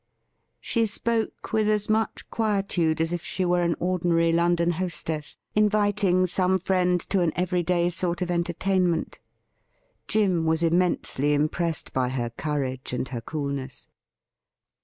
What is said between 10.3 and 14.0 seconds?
was immensely impressed by her courage and her coolness.